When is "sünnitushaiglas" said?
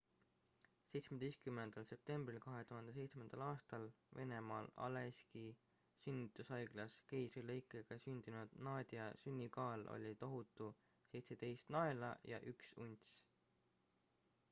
6.05-6.95